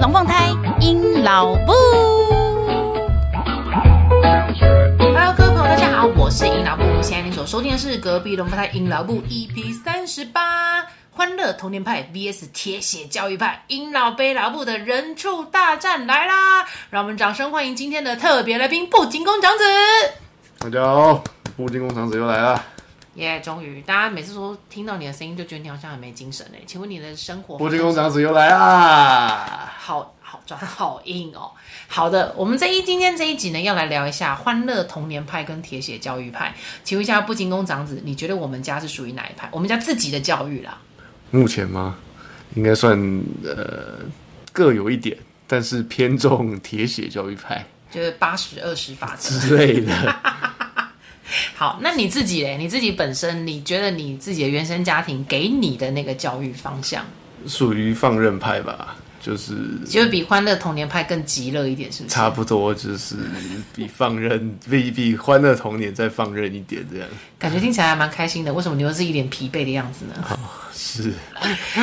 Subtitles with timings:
[0.00, 0.48] 龙凤胎
[0.80, 1.74] 鹰老布。
[4.98, 6.82] Hello，各位朋友，大家好，我是鹰老布。
[7.02, 16.66] 现在你所收听的是隔壁龙凤胎鹰老布 EP 三十八，欢乐童年派 VS 铁血教育派，鹰老杯老布的人畜大战来啦！
[16.88, 19.64] 让我们掌声欢迎今天的特别来宾布景公长子。
[20.60, 21.22] 大家好，
[21.58, 22.64] 布景公长子又来了。
[23.20, 23.40] 耶！
[23.40, 26.58] 终于，大家每次说听到你的声音，就觉得你好像很没精神哎。
[26.66, 27.56] 请问你的生活？
[27.58, 29.72] 布金公长子又来啦！
[29.78, 31.50] 好好转好硬哦。
[31.86, 36.54] 好的，我们这一今天这一集呢，要来聊一下欢乐童年派跟铁血教育派。
[36.82, 39.48] 请问一下布金公长子，你觉得我们家是属于哪一派？
[39.52, 40.78] 我们家自己的教育啦。
[41.30, 41.96] 目前吗？
[42.54, 42.98] 应该算
[43.44, 44.00] 呃
[44.52, 49.92] 各有一点，但是偏重铁血教育派，就是八十二十法则之类的。
[51.54, 52.56] 好，那你自己嘞？
[52.56, 57.04] 你自己本身，你觉得你自己的原生家庭给你的那个教育方向，
[57.46, 58.96] 属于放任派吧？
[59.22, 59.52] 就是
[59.86, 62.14] 就是比欢乐童年派更极乐一点，是不是？
[62.14, 63.16] 差不多，就是
[63.74, 67.06] 比放任 比比欢乐童年再放任一点这样。
[67.38, 68.50] 感觉听起来还蛮开心的。
[68.54, 70.14] 为什么你又是一脸疲惫的样子呢？
[70.30, 70.38] 哦、
[70.72, 71.12] 是。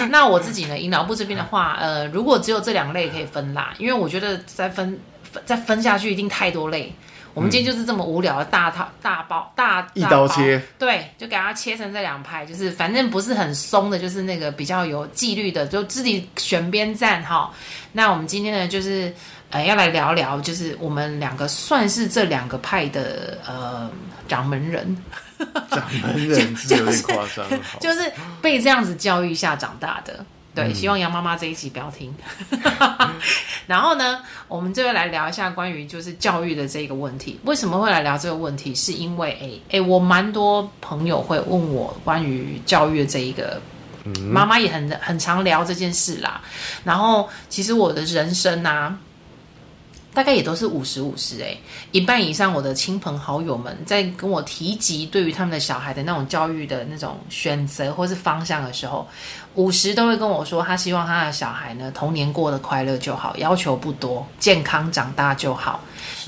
[0.10, 0.80] 那我自己呢？
[0.80, 5.00] 引脑部这边的话，呃，如果只有这两类可以分啦，因为我觉得再分
[5.46, 6.92] 再分下去一定太多类。
[7.38, 17.54] 我们今天就是这么无聊的大套大包大，大一刀切，对，就给它切成这两派，就是反正不是很松的，就是那个比较有纪律的，就自己选边站哈。
[17.92, 19.14] 那我们今天呢，就是
[19.52, 23.88] 呃要来聊聊，就是我们两个算是这两个派的呃
[24.28, 24.98] 掌门人，
[25.70, 27.48] 掌门人是有点夸张，
[27.80, 30.26] 就是、就是被这样子教育下长大的。
[30.64, 32.14] 对，希望杨妈妈这一集不要听。
[33.68, 37.40] 然后呢，我们这边来聊一下关于就是教育的这个问题。
[37.44, 38.74] 为什么会来聊这个问题？
[38.74, 43.62] 是因为诶诶，我蛮多朋友会问我关于教育的这一个，
[44.22, 46.42] 妈妈也很很常聊这件事啦。
[46.84, 48.98] 然后其实我的人生啊。
[50.18, 51.56] 大概也都是五十五十哎，
[51.92, 59.08] 一半以上我的亲朋好友们在跟我提及对于他们的小孩的那种教育的那种选择或是方向的时候，
[59.54, 65.82] 五十都会跟我说，他希望他的小孩呢童年过得快乐就好，要求不多，健康长大就好。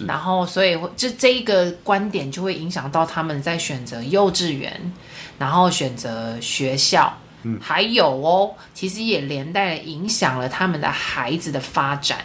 [0.06, 4.80] 然后所以这这一个观点就会影响到他们在选择幼稚园，
[5.40, 7.12] 然后选择学校，
[7.42, 12.20] 嗯，还有哦，其实也连带影响了他们的孩子的发展。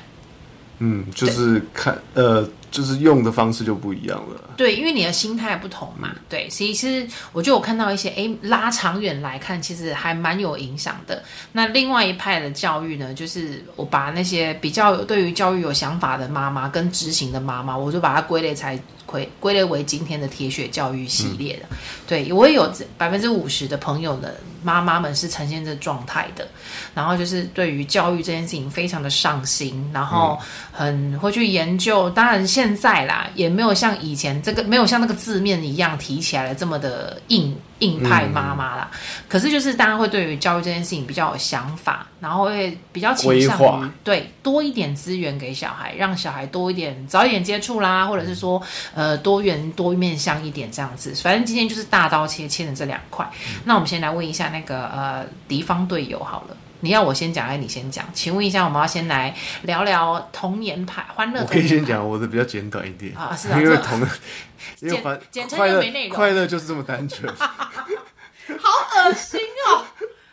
[0.79, 4.41] 嗯，就是看呃，就是用的方式就不一样了。
[4.57, 6.11] 对，因为你的心态不同嘛。
[6.29, 11.23] 对，所以其实我觉得我看到一些，哎，拉长远来看，其实还蛮有影响的。
[11.53, 21.63] 那另外一派的教育呢，就是我把那些比较对于教育有想法的妈妈跟执行的妈妈，我就把它归类才归归类为今天的铁血教育系列的。
[21.71, 21.77] 嗯、
[22.07, 26.47] 对，我也有百分之五十的朋友的妈妈们是呈现这状态的，
[26.95, 30.39] 然后就是对于教育这件事情非常的上心，然后
[30.73, 32.09] 很会去研究。
[32.11, 37.57] 当然现在啦，也没有像以前这个没有像那个字面一样提起来了这么的硬。
[37.81, 38.99] 硬派妈妈啦，嗯，
[39.29, 48.63] 可是就是大家会对于教育这件事情比较有想法，然后会比较倾向于对多一点资源给小孩，让小孩多一点早一点接触啦，或者是说
[48.95, 51.15] 呃多元多面向一点这样子。
[51.17, 53.61] 反正今天就是大刀切切的这两块，嗯。
[53.65, 58.05] 那我们先来问一下那个呃敌方队友好了，你要我先讲还是你先讲？
[58.13, 61.41] 请问一下，我们要先来聊聊童年派欢乐。
[61.41, 64.01] 我可以先讲，我的比较简短一点啊，是啊，因为童。
[64.77, 69.85] 简简称就没内容，快乐就是这么单纯， 好恶心哦！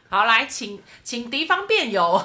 [0.10, 2.22] 好，来，请请敌方辩友，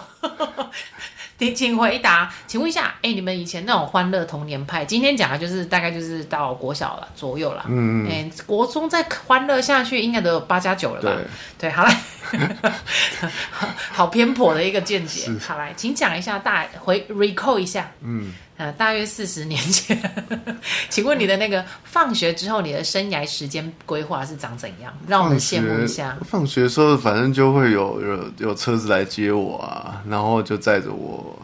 [1.39, 11.15] 请请回答，请问一下，哎，你们以前那种欢乐童年派，今天讲的就是大概就是到国小了左右了，嗯嗯，国中再欢乐下去，应该都有八加九了吧？
[11.59, 11.97] 对，对，好来，
[13.93, 18.33] 好偏颇的一个见解，好来，请讲一下大回 recall 一下，嗯。
[18.59, 19.99] 呃，大约四十年前，
[20.89, 24.93] 请问你的那个放学之后，你的生涯时间规划是长怎样？
[25.07, 26.17] 让我们羡慕一下。
[26.27, 31.39] 放学的时候，反正就会有有有车子来接我啊，然后就载着我。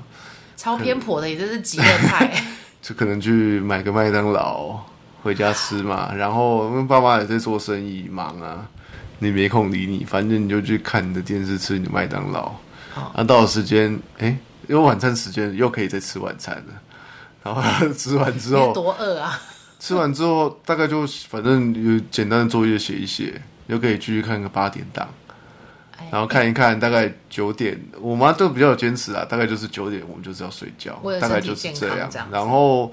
[0.56, 2.32] 超偏颇的，也就是极乐派。
[2.80, 4.80] 就可能去买个麦当劳
[5.22, 8.66] 回家吃嘛， 然后因为爸妈也在做生意，忙啊，
[9.18, 12.50] 你没空理你，反正你就去看你的电视，吃你的麦当劳。
[12.94, 14.34] 好，那到了时间，哎，
[14.66, 16.74] 有晚餐时间，又可以再吃晚餐了。
[17.42, 19.40] 然后吃完之后多饿啊！
[19.78, 25.08] 吃完之后大概就反正有简单的作业写一写，又可以继续看个八点档，
[26.10, 32.08] 然后看一看大概九点，我妈都比较有坚持啊，大概就是九点我们就是要睡觉，大概就是这样。
[32.30, 32.92] 然后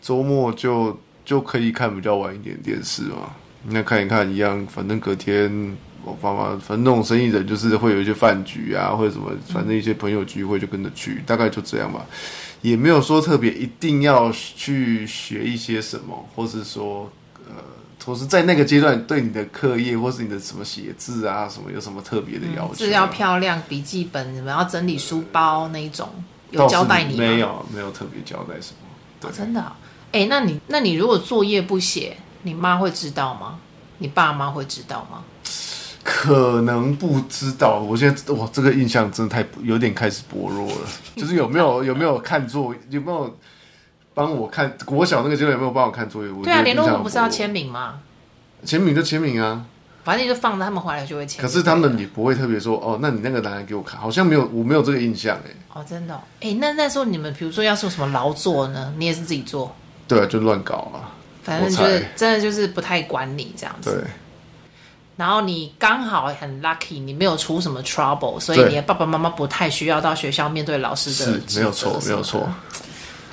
[0.00, 3.32] 周末就就可以看比较晚一点电视嘛，
[3.64, 12.06] 那看一看一样，反正隔天我爸妈反正那种生意人就是会有一些饭局啊，或者什么，反正一些朋友聚会就跟着去，大概就这样吧，
[12.62, 17.10] 也没有说特别一定要去学一些什么，或是说
[17.46, 17.54] 呃，
[17.98, 26.08] 同时在那个阶段对你的课业或是你的什么写字啊什么有什么特别的要求，啊，字要漂亮，笔记本你们要整理书包那一种，
[26.50, 27.18] 有交代你吗？
[27.18, 28.88] 没有，没有特别交代什么。
[29.20, 29.72] 对，哦，真的，哦，
[30.12, 33.58] 哎，那你那你如果作业不写，你妈会知道吗？
[34.00, 35.24] 你爸妈会知道吗？
[36.10, 37.80] 可能不知道。
[37.80, 40.88] 我现在哇，这个印象真的太有点开始薄弱了。
[41.14, 43.36] 就是有没有有没有看作有没有
[44.14, 46.32] 帮我看国小那个阶段有没有帮我看作业？
[46.42, 48.00] 对啊，联络簿不是要签名吗？
[48.64, 49.66] 签名就签名啊，
[50.02, 51.42] 反正就放着他们回来就会签。
[51.42, 55.50] 可是他们也不会特别说哦，那你那个拿来给我看，好像没有，我没有这个印象哎。
[55.74, 58.94] 哦，真的哎、哦，那那时候你们比如说要做什么劳作呢？
[58.96, 59.76] 你也是自己做？
[60.08, 61.12] 对啊，就乱搞啊。
[61.42, 63.90] 反正就是真的就是不太管你这样子。
[63.92, 64.10] 对。
[65.18, 71.40] 然后你刚好很 lucky，你没有出什么 trouble，所以你的爸爸妈妈不太需要到学校面对老师的。
[71.46, 72.48] 是，没有错，没有错。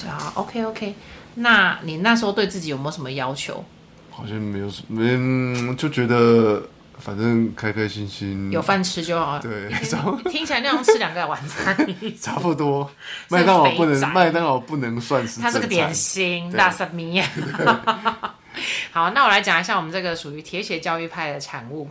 [0.01, 0.93] 对啊，OK OK。
[1.35, 3.63] 那你那时候对自己有没有什么要求？
[4.11, 6.61] 好像没有什么，没就觉得。
[6.97, 9.37] 反正开开心心，有饭吃就好。
[9.39, 9.69] 对，
[10.31, 11.75] 听起来那样吃两个晚餐
[12.21, 12.89] 差不多。
[13.27, 15.41] 麦当劳不能，麦当劳不能算是。
[15.41, 17.21] 它是个点心，大萨米。
[18.95, 21.85] 好，那我来讲一下我们这个属于铁血教育派的产物。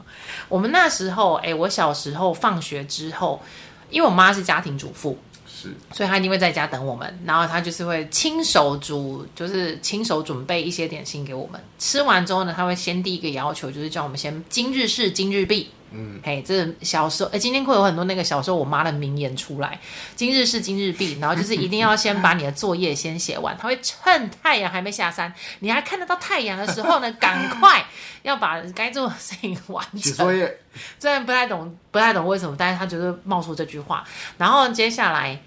[0.46, 3.40] 我们那时候，哎、欸，我小时候放学之后，
[3.88, 5.18] 因为我妈是家庭主妇。
[5.48, 11.58] 是，所以他一定会在家等我们，然后他就是会亲手煮，就是亲手准备一些点心给我们。
[11.78, 15.70] 吃完之后呢，他会先第一个要求就是叫我们先今日事今日毕。
[15.92, 19.80] 嗯，嘿，这小时候，哎，今天会有很多那个小时候我妈的名言出来，
[20.14, 23.56] 今日事今日毕，然后就是一定要先把你的作业先写完。
[23.58, 27.84] 他会趁太阳还没下山，你还看得到太阳的时候呢， 赶快
[28.22, 30.12] 要把该做的事情完成。
[30.12, 30.58] 作业，
[30.98, 34.04] 虽然不太懂，不太懂为什么，但是他就是冒出这句话，
[34.38, 35.40] 然后接下来。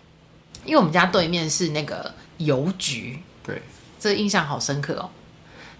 [0.66, 3.62] 因为我们家对面是那个邮局，对，
[4.00, 5.10] 这印象好深刻哦。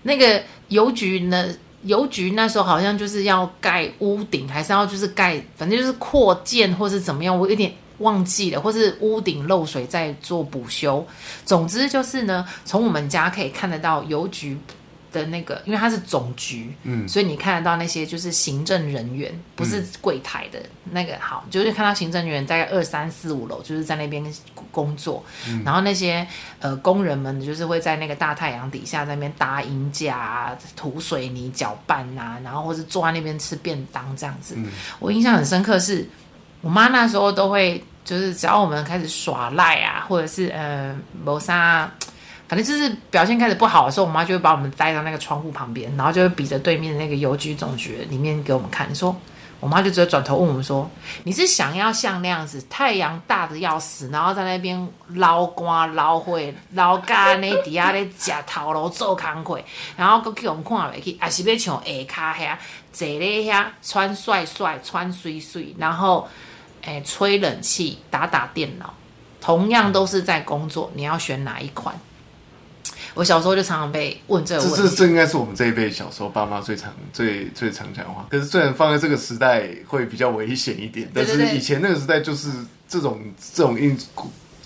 [0.02, 11.06] 那个邮局呢，邮局那时候好像就是要盖屋顶，还是要就是盖，反正就是扩建或是怎么样，我有点忘记了，或是屋顶漏水在做补修。
[11.46, 14.58] 总之就是呢，从我们家可以看得到邮局。
[15.14, 21.14] 的那个，因为它是总局，嗯，所以你看得到那些就是行政人员，不是柜台的、嗯、那个。
[21.20, 24.22] 好，就是看到行政人员大概二三四五楼，就是在那边
[24.72, 25.24] 工作。
[25.48, 26.28] 嗯、然后那些
[26.60, 34.56] 呃工人们，就是会在那个大太阳底下在那边搭银架啊、涂水泥、搅拌啊，然后或是坐在那边吃便当这样子。
[34.58, 36.10] 嗯、我印象很深刻是，是
[36.62, 40.94] 我妈那时候都会，就是只要我们开始耍赖啊，或者是呃
[41.24, 41.90] 谋杀。
[42.54, 48.94] 反正就是表现开始不好的时候，我妈就会把我们带到那个窗户旁边，然后就会比着对面的那个邮局总局里面给我们看。
[48.94, 49.16] 说，
[49.60, 50.88] 我妈就直接转头问我们说
[51.26, 59.60] ：“你是想要像那样子，太阳大的要死，然后在那边捞瓜捞会捞咖那底下咧夹头颅做工课，
[59.98, 62.58] 然后搁去我们看袂去，还是要像下骹遐
[62.92, 66.30] 坐咧遐穿帅帅穿水水，然后
[66.84, 68.94] 诶、 吹冷气打打电脑，
[69.42, 72.00] 同样都是在工作，你要选哪一款？”
[73.14, 78.26] 我小时候就常常被问这个问题，这这这应该是我们这一辈小时候爸妈最常、最最常讲的话。
[78.30, 82.50] 可是虽然放在这个时代会比较危险一点，但是以前那个时代就是
[82.88, 83.22] 这种
[83.54, 83.98] 这种因。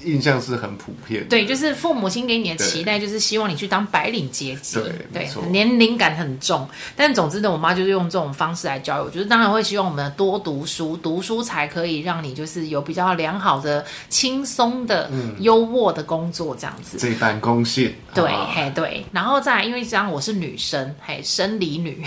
[0.04, 6.68] 印象是很普遍，对，就是父母亲给你的期待，就是希望你去当白领阶级，对，对，年龄感很重。
[6.96, 16.98] 但总之呢，我妈就是用这种方式来教育我，就是当然会希望我们多读书，读书才可以让你就是有比较良好的、轻松的、优渥的工作这样子。
[17.00, 19.06] 这办公线，对，嘿，对。
[19.12, 22.04] 然后再来，因为这样我是女生，嘿，生理女。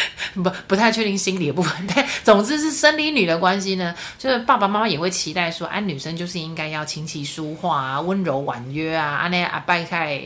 [0.42, 10.22] 不不太确定心理的部分， 但总之是生理女的关系呢，就是爸爸妈妈也会期待说，哎、女生就是应该要琴棋书画啊，温柔婉约啊，啊那阿拜开。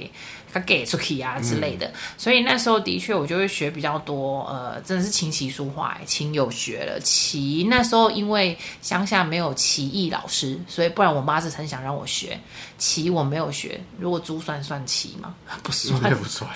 [0.52, 12.38] 他给出去啊之类的，嗯、所以那时候的确我就会学比较多，呃，真的是琴棋书画，琴有学了，棋那时候因为乡下没有棋艺老师，所以不然我妈是很想让我学
[12.78, 13.80] 棋，我没有学。
[13.98, 15.34] 如果珠算算棋吗？
[15.62, 16.50] 不算，不算。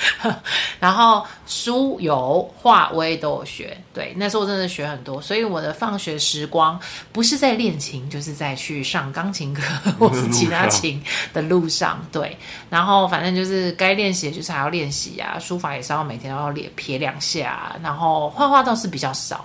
[0.78, 6.78] 然后书有画我也都有学，对，那时候真的学很多，所以我的放学时光
[7.12, 9.62] 不是在练琴，就是在去上钢琴课
[9.98, 12.36] 或是其他琴的路上，对，
[12.68, 19.44] 然后反正就是该练习就是还要练习啊，书法也是要每天都要练撇两下啊，然后画画倒是比较少，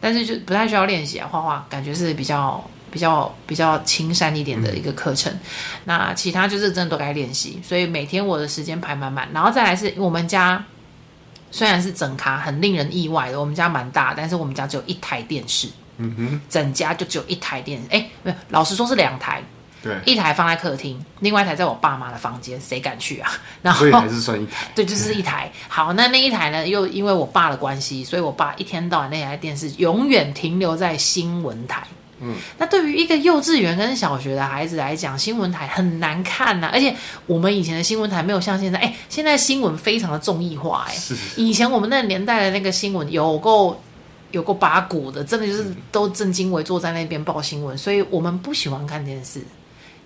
[0.00, 1.28] 但是就不太需要练习啊。
[1.30, 5.40] 画画感觉是比较比较比较轻松一点的一个课程，嗯、
[5.84, 9.28] 那其他就是真的都该练习，所以每天我的时间排满满。
[9.32, 10.64] 然后再来是我们家
[11.50, 17.86] 虽然是整卡很令人意外的，我们家蛮大，但是我们家只有一台电视，嗯哼，整家就只有一台电视。
[17.90, 19.42] 哎，没有，老实说是两台，
[19.82, 23.30] 对，一台放在客厅，另外一台在我爸妈的房间，谁敢去啊？
[23.62, 25.50] 然后所以还是算一台， 对，就是一台。
[25.68, 31.86] 好，那那一台呢，又因为我爸的关系，所以我爸一天到晚那台电视永远停留在新闻台。
[32.20, 36.70] 嗯，那对于一个幼稚园跟小学的孩子来讲，新闻台很难看呐、啊。
[36.74, 36.92] 而且
[37.26, 41.14] 我们以前的新闻台没有像现在，哎，现在新闻非常的综艺化，哎，是。
[41.36, 43.80] 以前我们那个年代的那个新闻有够
[44.32, 49.40] 有够八股的，真的就是都正襟危坐在那边报新闻，所以我们不喜欢看电视，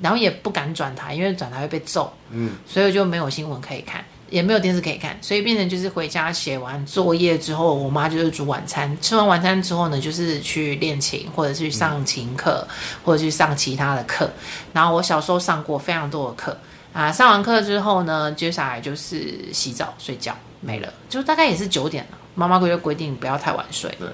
[0.01, 2.13] 然后也不敢转台，因为转台会被揍。
[2.31, 4.05] 嗯，所以就没有新闻可以看。
[4.31, 8.97] 也没有电视可以看，所以变成就是回家写完作业之后，我妈就是煮晚餐。
[8.99, 14.31] 吃完晚餐之后呢，就是去练琴，或者是去上琴课，嗯、或者去上其他的课。
[14.73, 16.57] 然后我小时候上过非常多的课
[16.95, 22.17] 啊，上完课之后呢，接下来就是洗澡睡觉，没了，就大概也是九点了。
[22.35, 23.95] 妈妈规规定不要太晚睡。
[23.99, 24.09] 对，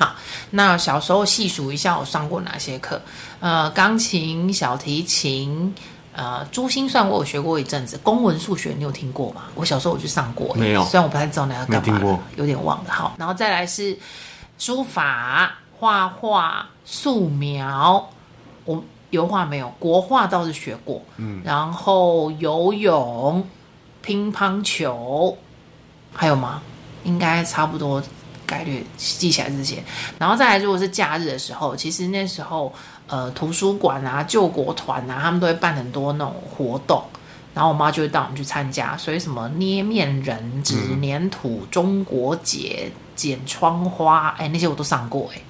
[0.00, 0.14] 好，
[0.50, 3.00] 那小时候细数一下我上过哪些课，
[3.38, 5.74] 呃，钢琴、小提琴。
[6.12, 9.42] 呃，珠心算我有学过一阵子，公文数学你有听过吗？
[9.54, 12.90] 我小时候我就上过，没有，虽然我不太知道那个干嘛，过，有点忘了。
[12.90, 13.96] 好，然后再来是
[14.58, 18.04] 书法、画画、素描，
[18.64, 21.00] 我油画没有，国画倒是学过。
[21.16, 23.48] 嗯，然后游泳、
[24.02, 25.38] 乒乓球，
[26.12, 26.60] 还有吗？
[27.04, 28.02] 应该差不多，
[28.50, 29.76] 概率记起来这些。
[30.18, 32.72] 然后再来，如果是假日的时候，其实那时候。
[33.12, 37.02] 呃，图书馆啊，救国团啊，他们都会办很多那种活动，
[37.52, 38.96] 然后我妈就会带我们去参加。
[38.96, 45.42] 所以什么捏面人、纸粘土、中国结、剪窗花，哎，那些我都上过哎。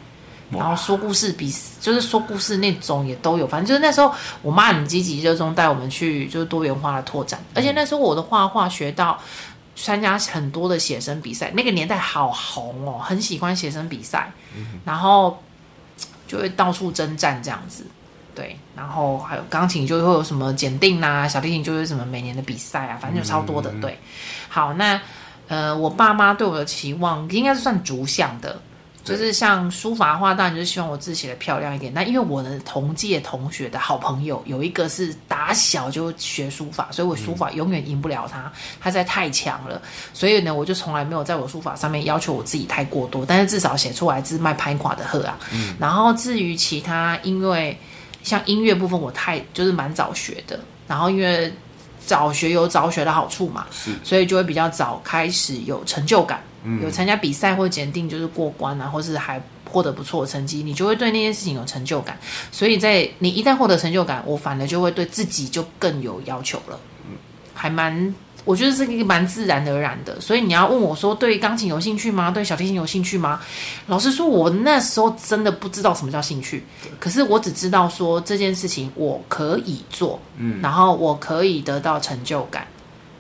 [0.51, 7.39] 然后说故事比就是说故事那种也都有，反正就是那时候我妈很积极热衷带我们去就是多元化的拓展。
[7.55, 9.21] 而且那时候我的画画学到
[9.77, 14.33] 参加很多的写生比赛，那个年代好红哦，很喜欢写生比赛，
[14.85, 15.43] 然后。
[16.31, 17.85] 就会到处征战这样子，
[18.37, 23.99] 对，然后还有钢琴就会有什么检定啊，小提琴就是什么每年的比赛啊，反正就超多的，嗯、对。
[24.49, 25.01] 好，那
[25.49, 28.63] 呃，我爸妈对我的期望应该是算逐项的。
[29.03, 31.93] 就是像书法的话，当然就是希望我字写的漂亮一点。
[31.93, 39.81] 那因为我的同届同学的好朋友有一个是打小就学书法，所以我书法永远赢不了他，他实在太强了。
[40.13, 45.39] 所以呢，我就从来没有在我书法上面要求我自己太过多，但是至少写出来字卖拍垮的贺啊。
[45.53, 45.75] 嗯。
[45.81, 47.77] 然后至于其他，因为
[48.23, 50.61] 像音乐部分，我太就是蛮早学的。
[50.87, 51.53] 然后因为
[52.05, 56.43] 早学有早学的好处嘛，是，所以就会比较早开始有成就感。
[56.83, 62.19] 有参加比赛或检定，就是过关啊，或是还获得不错的成绩，你就会对那件事情有成就感。
[62.53, 66.79] 所以在你一旦获得成就感，我反而就会对自己就更有要求了。
[67.07, 67.17] 嗯，
[67.55, 68.15] 还蛮，
[68.45, 70.21] 我觉得是一个蛮自然而然的。
[70.21, 72.31] 所以你要问我说，对钢琴有兴趣吗？
[72.31, 73.41] 对小提琴有兴趣吗？
[73.87, 76.63] 老实说，我那时候真的不知道什么叫兴趣。
[76.99, 82.67] 可是我只知道说这件事情我可以做，嗯，然后我可以得到成就感，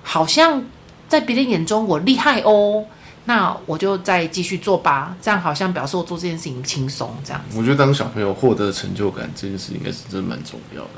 [0.02, 0.62] 好像
[1.08, 2.84] 在别人眼中我厉害哦。
[3.24, 7.58] 那我就再继续做吧，这样好像表示我做这件事情轻松，这样子。
[7.58, 10.90] 我觉得当小朋友获得成就感这件事，应该是真的蛮重要的。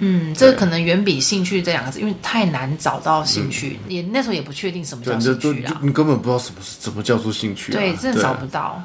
[0.00, 5.80] 嗯，这可能远比兴趣这两个字，因为太难找到兴趣，嗯、也那时候也不确定什么叫兴趣啊。
[5.82, 8.80] 你根本不知道什么什么叫做兴趣、啊，对，真的找不到。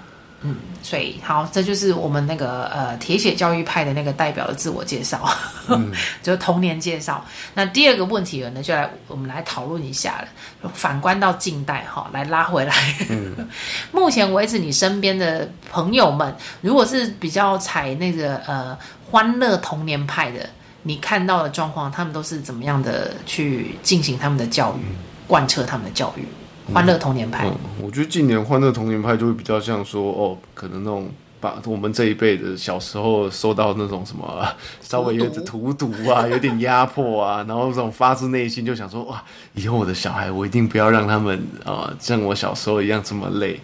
[0.45, 5.25] 嗯，所以好，这就是我们那个呃铁血教育派的那个代表的自我介绍，
[5.69, 5.89] 嗯、
[6.21, 7.23] 就是童年介绍。
[7.53, 10.69] 那第二个问题呢，就来我们来讨论一下了。
[10.73, 12.73] 反观到近代哈，来拉回来。
[13.09, 13.47] 嗯、
[13.93, 18.77] 目前为止，你身边的朋友们，如果是比较采那个呃
[19.09, 20.49] 欢乐童年派的，
[20.81, 24.81] 你看到的状况，他们都是怎么样的去进行他们的教育，
[25.25, 26.27] 贯彻他们的教育？
[26.71, 34.47] 欢乐童年派，嗯，我觉得近年欢乐童年派就会比较像说，哦，可能那种把我们这一辈的小时候受到那种什么，
[34.81, 39.21] 稍微有点荼毒啊， 有点压迫啊，然后这种发自内心就想说，哇，
[39.55, 43.59] 以后我的小孩，我一定不要让他们啊，呃，像我小时候一样这么累。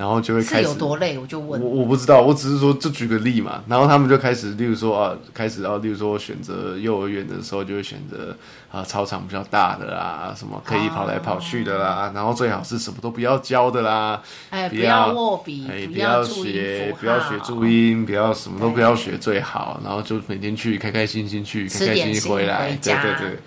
[0.00, 3.62] 然后就会开始有多累，我就问我我不知道，我只是说，就举个例嘛。
[3.68, 8.34] 然后他们就开始，例如说啊，开始啊，例如说选择幼儿园的时候，就会选择
[8.72, 19.78] 啊，操场比较大的啦，什么可以跑来跑去的啦，啊、然后最好是什么都不要教的啦，哎，不要握笔，哎，不要学，不要学注音，不要什么都不要学最好。
[19.84, 23.38] 然后就每天去，开开心心去，开开心心回来，对对对。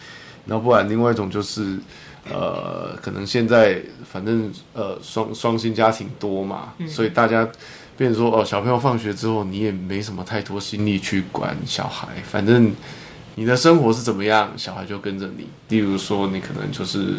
[0.46, 1.80] 然后不然，另外一种就是。
[2.32, 7.48] 呃，可能现在反正呃双双薪家庭多嘛，嗯、所以大家
[7.98, 12.74] 变成说哦，小朋友放学之后，你也没什么太多心力去管小孩，反正
[13.36, 15.48] 你的生活是怎么样，小孩就跟着你。
[15.70, 17.18] 例如说，你可能就是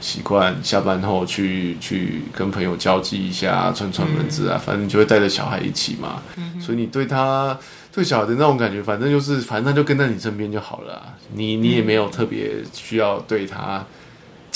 [0.00, 6.22] 习惯下班后去去跟朋友交际一下，串串门子啊，反正你就会带着小孩一起嘛。
[6.60, 7.58] 所以你对他
[7.92, 11.14] 对小孩的那种感觉，反正就是反正他就跟在你身边就好了啊。
[11.34, 13.84] 你你也没有特别需要对他。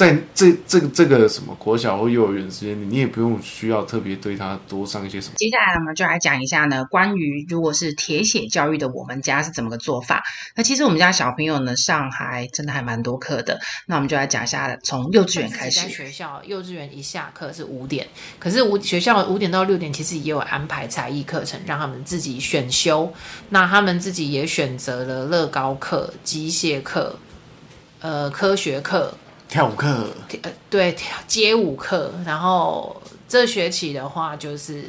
[0.00, 5.34] 在这这个这个什么国小或幼儿园之间里，你也不用需要特别对他多上一些什么。
[5.36, 10.22] 接下来我们就来讲一下呢，关于如果是铁血教育的，我们家是怎么个做法。
[10.54, 13.60] 那其实我们家小朋友呢，上还真的还蛮多课的。
[13.84, 15.82] 那我们就来讲一下，从幼稚园开始。
[15.82, 23.12] 在学校，幼稚园一下课是五点，可是五学校五点到六点其实也有安排才艺课程，让他们自己选修。
[23.50, 27.18] 那他们自己也选择了乐高课、机械课、
[28.00, 29.14] 呃科学课。
[29.50, 30.06] 跳舞课，
[30.42, 32.12] 呃，对，街舞课。
[32.24, 34.84] 然后这学期的话，就是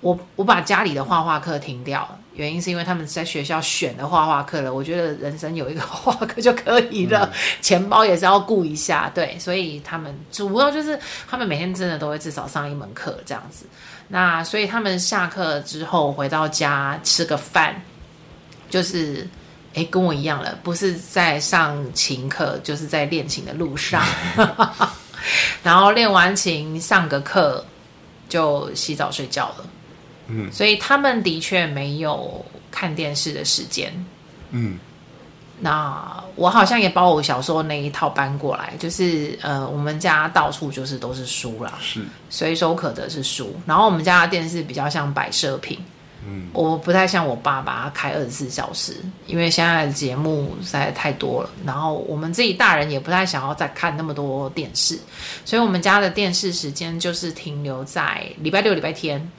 [0.00, 4.72] 我我把家里的画画课停掉，原因是因为他们在学校选的画画课了。
[4.72, 10.96] 我觉得人生有一个画画课就可以了，嗯、钱包也是要顾一下，对，所以他们主要就是
[11.28, 13.66] 他们每天真的都会至少上一门课这样子。
[14.06, 17.82] 那所以他们下课之后回到家吃个饭，
[18.70, 19.26] 就是。
[19.74, 24.04] 哎，跟我一样了，不是在上琴课，就是在练琴的路上。
[25.62, 27.64] 然后练完琴，上个课
[28.28, 29.66] 就洗澡睡觉了。
[30.26, 33.92] 嗯，所以他们的确没有看电视的时间。
[34.50, 34.78] 嗯，
[35.60, 43.54] 那我好像也把我小时候那一套搬过来，就是呃，我们家到处就是都是书啦，是随手可得是书。
[43.64, 45.78] 然后我们家的电视比较像摆设品。
[46.52, 51.50] 我不太像我爸爸开二十四小时，因为现在的节目实在太多了。
[51.64, 54.98] 然后我们自己大人也不太想要再看那么多电视，
[55.44, 59.30] 所以我们家的电视时间就是停留在礼拜六、礼拜天。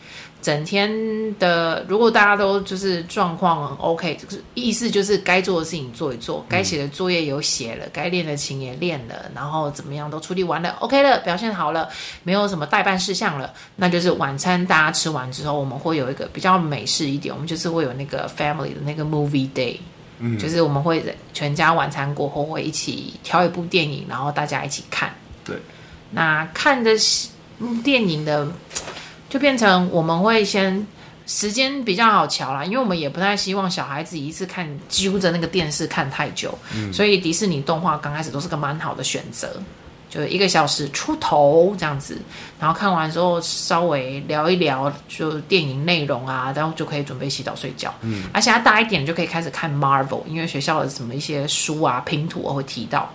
[0.44, 0.92] 整天
[1.40, 11.88] 的，如果大家都就是状况 OK，就是意思就是该做的事情做一做，该写的作业有写了，该练的琴也练了，然后怎么样都处理完了，OK 了，表现好了，
[12.24, 19.78] 没有什么待办事项了，那就是晚餐大家吃完之后，我们会有一个比较美式一点，我们就是会有那个 family 的那个 movie day，
[20.20, 21.02] 嗯，就是我们会
[21.34, 25.10] 全家晚餐过后会一起挑一部电影，然后大家一起看。
[25.46, 25.56] 对，
[26.12, 26.92] 那看的
[27.82, 28.46] 电影的。
[29.34, 30.86] 就变成我们会先
[31.26, 39.60] 时间比较好瞧啦，因为我们也不太希望小孩子一次看揪着那个电视看太久，嗯，所以迪士尼动画刚开始都是个蛮好的选择，
[40.08, 42.16] 就一个小时出头这样子，
[42.60, 53.12] 然后看完之后稍微聊一聊就电影内容啊，然后就可以准备洗澡睡觉，嗯，而且他大一点就可以开始看 Marvel，因为学校的什么一些书啊拼图我会提到。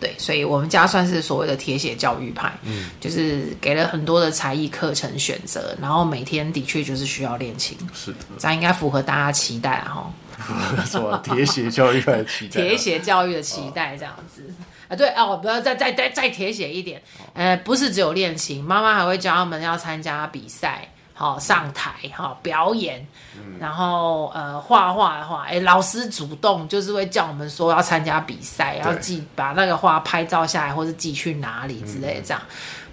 [0.00, 10.10] 对，所以我们家算是所谓的铁血教育派，嗯，就是给了很多的才艺课程选择，然后每天的确就是需要练琴，是的，这样应该符合大家期待哈。
[10.90, 14.42] 说铁血教育派的期待， 铁血教育的期待这样子
[14.88, 17.00] 啊，对哦，不要再再再再铁血一点，
[17.34, 20.88] 呃，不是只有练琴，妈妈还会教他们要参加比赛。
[21.20, 23.06] 好，上台哦表演，
[23.36, 32.42] 嗯、然后呃画画的话，哎，老师主动就是会叫我们说要参加比赛，要寄把那个画拍照下来，或是寄去哪里之类的这样。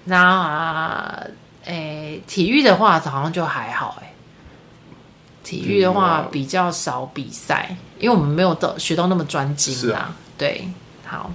[0.04, 1.24] 那啊，
[1.64, 4.12] 哎，体育的话好像就还好，哎，
[5.42, 10.00] 体育的话比较少比赛，因为我们没有到学到那么专精啦。
[10.00, 10.68] 啊、对，
[11.06, 11.32] 好。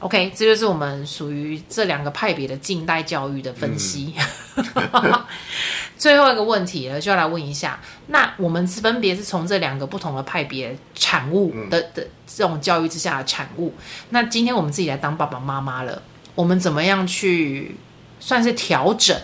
[0.00, 4.14] OK，这就是我们属于这两个派别的近代教育的分析。
[4.54, 5.24] 嗯、
[5.98, 13.74] 最后一个问题了，就要来问一下，那我们分别是从这两个不同的派别产物的、嗯、的这种教育之下的产物。
[14.10, 16.00] 那今天我们自己来当爸爸妈妈了，
[16.36, 17.74] 我们怎么样去
[18.20, 19.16] 算是调整？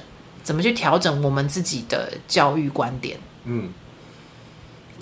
[0.42, 3.18] 怎么去调整我们自己的教育观点？
[3.44, 3.70] 嗯，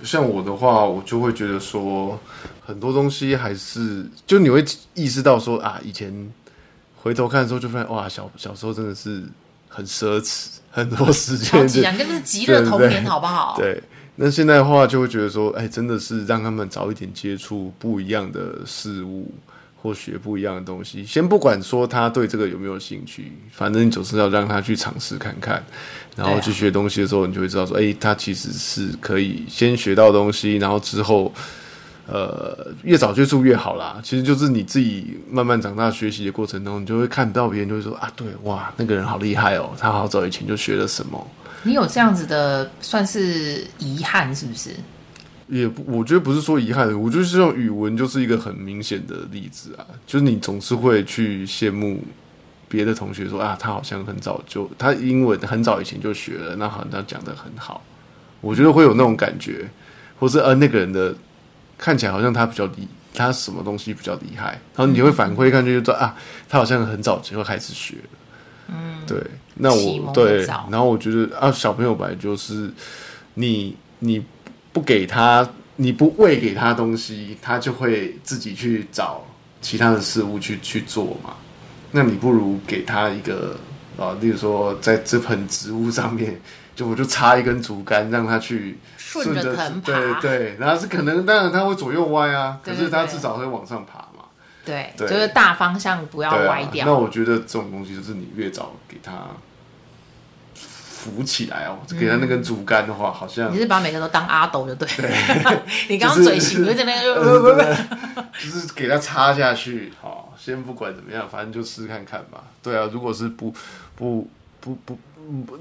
[0.04, 2.20] 像我的话，我就会觉得说。
[2.64, 6.32] 很多东西还是，就你会意识到说啊，以前
[6.96, 9.24] 回头看的时候就发现哇，小小时候真的是
[9.68, 13.56] 很奢侈，很多时间就，两个是极乐童年，好不好？
[13.58, 13.82] 对，
[14.14, 19.34] 那现在的话就会觉得说，哎，真的是让他们早一点接触不一样的事物，
[19.82, 21.04] 或学不一样的东西。
[21.04, 25.60] 先不管说他对这个有没有兴趣，反正你总是要让他去尝试看看，
[26.14, 31.32] 然后去学东西的时候，你就会知道说，哎，他其实是可以先学到东西，然后之后。
[32.04, 34.00] 呃，越早接触越好啦。
[34.02, 41.24] 其实就是你自己慢慢长大学习的过程中，你就会看到别人就会说啊，对，哇，那个人好厉害哦，他好早以前就学了什么。
[41.62, 44.70] 你有这样子的算是遗憾是不是？
[45.46, 52.02] 也不，我觉得不是说遗憾，我觉得这种语文就是一个很明显的例子啊，就是你总是会去羡慕
[52.68, 57.80] 别的同学说啊，他好像很早就他英文很早以前就学了，那好像他讲的很好，
[58.40, 59.70] 我觉得会有那种感觉，
[60.18, 61.14] 或是呃那个人的。
[61.82, 66.14] 看起来好像他比较厉，他什么东西比较厉害，然后你会反馈看，就说啊，
[66.48, 67.96] 他好像很早就开始学。
[68.68, 69.20] 嗯，对，
[69.54, 72.72] 那我对，然后我觉得啊，小朋友本来就是
[73.34, 74.24] 你你
[74.72, 79.26] 不给他，你不喂给他东西，他就会自己去找
[79.60, 81.34] 其他的事物去去做嘛。
[81.90, 83.56] 那你不如给他一个
[83.98, 86.40] 啊，例如说在这盆植物上面，
[86.76, 88.78] 就我就插一根竹竿，让他去
[89.12, 93.98] 顺着藤爬，对对，然后是可能当然它会左右歪啊，可是它至少会往上爬。
[93.98, 94.24] 嘛，
[94.64, 96.84] 对，就是大方向不要歪掉。
[96.84, 99.12] 啊、那我觉得这种东西就是你越早给它
[100.54, 104.88] 扶起来哦，嗯、给他那根竹竿的话，好像你是把每个都当阿斗就对。
[104.96, 105.10] 对
[105.88, 107.76] 你刚刚刚嘴型就在那个，
[108.38, 109.92] 就是给他插下去。
[110.00, 112.44] 好，先不管怎么样，反正就试看看吧。
[112.62, 113.52] 对啊，如果是不
[113.96, 114.28] 不
[114.60, 114.96] 不不，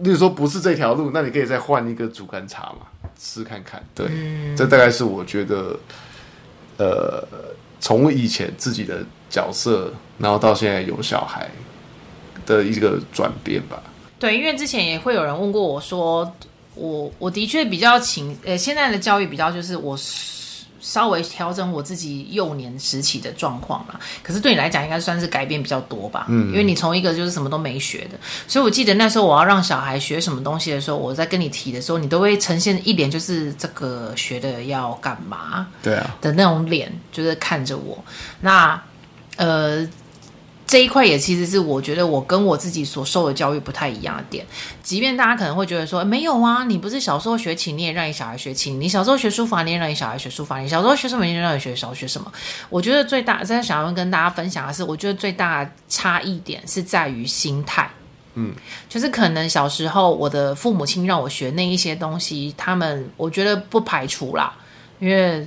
[0.02, 2.86] 例如说不是这条路，那你可以再换一个竹竿插嘛，
[3.22, 3.82] 试看看。
[3.94, 5.80] 对，嗯、这大概是我觉得，
[6.78, 7.28] 呃。
[7.84, 11.50] 从以前自己的角色，然后到现在有小孩
[12.46, 13.82] 的一个转变吧。
[14.20, 16.32] 对，因为之前也会有人问过我说，
[16.76, 19.98] 我我的确比较倾，呃，现在的教育比较就是我。
[20.82, 26.26] 稍微调整我自己幼年时期的状况啦，可是对你来讲应该算是改变比较多吧？
[26.28, 35.68] 嗯，因为你从一个就是什么都没学的，所以我记得那时候我要让小孩学什么东西的时候，我在跟你提的时候，你都会呈现一脸就是这个学的要干嘛？
[35.84, 38.04] 对啊的那种脸，就是看着我。
[38.42, 38.82] 那
[39.38, 39.88] 呃。
[40.72, 44.46] 这一块也其实是我觉得我跟我自己所受的教育不太一样的点，
[44.82, 52.32] 即便大家可能会觉得说没有啊，你不是小时候学琴，你也让你小孩学琴；你小时候学书法，你也让你小孩学书法；你小时候学什么，你也让你学少学什么。
[52.70, 57.92] 我觉得最大在想要跟大家分享的是，我觉得最大的差异点是在于心态，
[58.36, 58.54] 嗯，
[58.88, 64.54] 就是可能小时候我的父母亲让我学那一些东西，他们我觉得不排除啦，
[65.00, 65.46] 因为。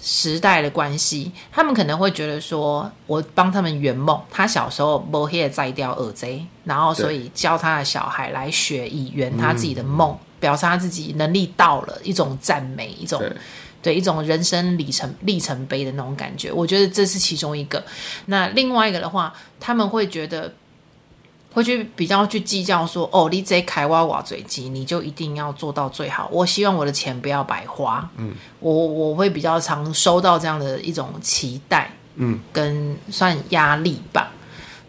[0.00, 4.20] 时代的关系，他们可能会觉得说，我帮他们圆梦。
[4.30, 13.32] 他小时候没有在掉耳贼，然后所以教他的小孩来学，以圆他自己的梦，嗯、表示他自己能力到了，一种赞美，一种对，
[13.82, 16.52] 对一种人生里程里程碑的那种感觉。
[16.52, 17.82] 我觉得这是其中一个。
[18.26, 20.52] 那另外一个的话，他们会觉得。
[21.54, 26.28] 会去比较去计较说，哦，你这开挖挖嘴机，你就一定要做到最好。
[26.32, 28.10] 我希望我的钱不要白花。
[28.16, 34.32] 嗯，我我会比较常收到这样的一种期待，嗯，跟算压力吧。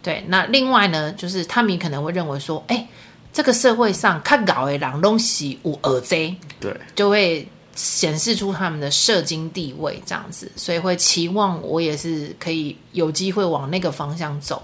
[0.02, 2.88] 对，那另外呢，就是他们可能会认为说，哎，
[3.32, 14.60] 这个社会上看搞的人东西无耳贼，对，就会显示出他们的社经地位这样子，所以会期望我也是可以有机会往那个方向走。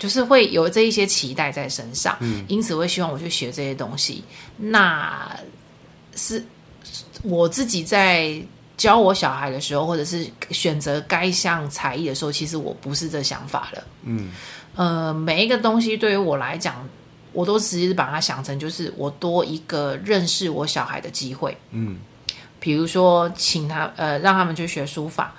[0.00, 4.24] 就是会有这一些期待在身上，嗯，因此会希望我去学这些东西。
[4.56, 5.38] 那
[6.16, 6.42] 是
[7.22, 8.42] 我自己在
[8.78, 13.84] 教我小孩的时候，或者是选择该项才艺的时候，其实我不是这想法了。
[14.04, 14.32] 嗯，
[14.74, 16.88] 呃，每一个东西对于我来讲，
[17.34, 21.54] 我都只是把它想成就是我多一个认识我小孩的机会。
[21.72, 21.98] 嗯，
[22.58, 25.34] 比如说请他呃让他们去学书法。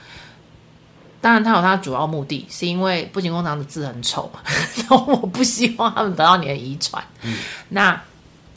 [1.21, 4.29] 当然，他有他的主要目的，是因为不仅工厂的字很丑，
[4.75, 7.01] 然后我不希望他们得到你的遗传。
[7.21, 7.38] 嗯，
[7.69, 8.01] 那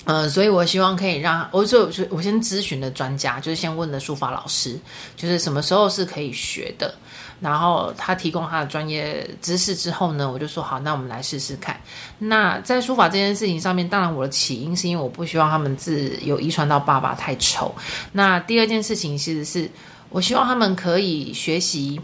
[0.05, 4.79] 呃，所以我希望可以让，我就我先咨询的专家，就是先问的书法老师，
[5.17, 6.95] 就是什么时候是可以学的。
[7.41, 11.79] 然后他提供他的专业知识之后呢，我就说好，那我们来试试看。
[12.19, 17.75] 那在书法这件事情上面，当然我的起因是因为我不希望他们字有遗传到爸爸太丑。
[18.13, 19.71] 那第二件事情其实是
[20.09, 22.01] 我希望他们可以学习。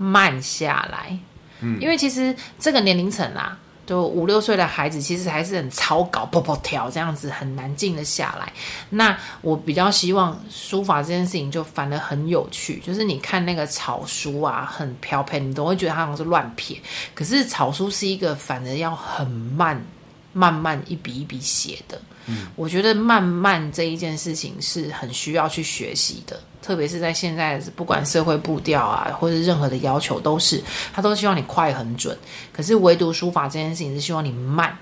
[0.00, 1.18] 慢下来，
[1.60, 8.50] 嗯，因为其实这个年龄层啊，就五六岁的孩子，其实还是很草稿、跑跑跳这样子，很难静得下来。
[8.88, 16.80] 那我比较希望书法这件事情就反而很有趣，就是你看那个草书啊，很飘飘，你都会觉得它好像是乱撇。
[17.14, 19.84] 可是草书是一个反而要很慢、
[20.32, 22.00] 慢慢一笔一笔写的。
[22.24, 26.40] 嗯，我觉得慢慢这一件事情是很需要去学习的。
[26.62, 32.16] 特别是在现在，不管社会步调啊，或者任何的要求，都是他都希望你快很准。
[32.52, 34.76] 可是唯独书法这件事情是希望你慢。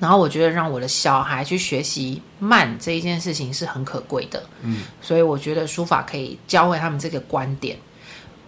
[0.00, 4.40] 然后我觉得让我的小孩去学习慢这一件事情是很可贵的。
[4.62, 7.76] 嗯，所以我觉得书法可以教会他们这个观点。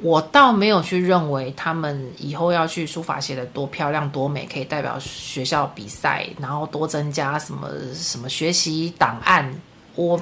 [0.00, 9.52] 我倒没有去认为他们以后要去书法写的多漂亮多美，可以代表学校比赛，然后多增加什么什么学习档案。
[9.94, 10.20] 我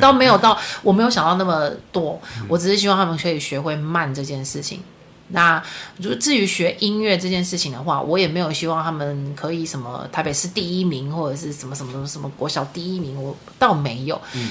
[0.00, 2.20] 倒没有到，我没有想到那么多。
[2.48, 4.82] 我只是希望他们可以学会慢这件事情。
[5.28, 5.62] 那
[5.98, 13.22] 如至于学音乐这件事情的话，我也没有希望他们可以什么台北市第一名或者是什么什么什么什么国小第一名。
[13.22, 14.20] 我倒没有。
[14.34, 14.50] 嗯，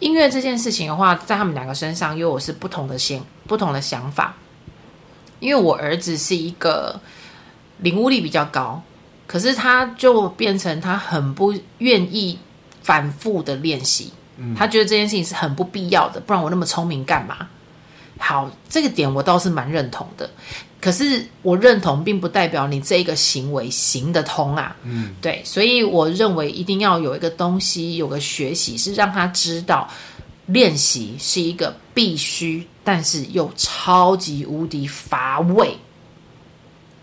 [0.00, 4.34] 音乐这件事情的话，在他们两个身上因为我是不同的先不同的想法。
[5.40, 7.00] 因为我儿子是一个
[7.76, 8.82] 领悟力比较高，
[9.24, 12.36] 可是他就变成他很不愿意
[12.82, 17.48] 反复的练习，嗯，他觉得这件事情是很不必要的，不然我那么聪明干嘛？
[18.18, 20.28] 好，这个点我倒是蛮认同的。
[20.80, 24.76] 可是我认同，并不代表你这个行为行得通啊。
[24.84, 29.88] 嗯，对，所以我认为一定要有一个东西，有个学习，是让他知道
[30.46, 35.76] 练习是一个必须，但是又超级无敌乏味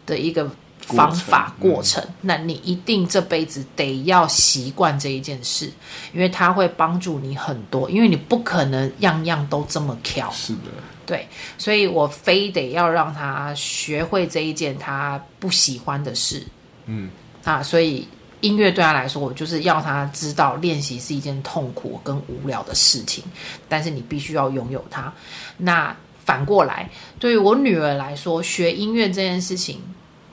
[0.06, 0.50] 的一个
[0.86, 2.04] 方法过程。
[2.22, 5.72] 那你一定这辈子得要习惯这一件事，
[6.14, 7.90] 因为它会帮助你很多。
[7.90, 10.32] 因为你不可能样样都这么挑。
[10.32, 10.72] 是的。
[11.08, 11.28] 对，
[11.60, 16.44] 所以我非得要让他学会这一件他不喜欢的事，
[16.88, 17.12] 嗯，
[17.44, 18.08] 啊，所以
[18.42, 23.24] 音乐对他来说，我就是要他知道练习是一件痛苦跟无聊的事情，
[23.70, 25.14] 但是你必须要拥有它。
[25.58, 25.96] 那
[26.26, 29.80] 反过来，对于我女儿来说，学音乐这件事情，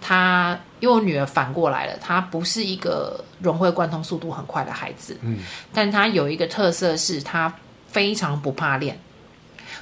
[0.03, 5.39] 她因为我女儿反过来了，她不是一个融会贯通速度很快的孩子，嗯，
[5.73, 7.55] 但她有一个特色是，她
[7.89, 8.99] 非常不怕练。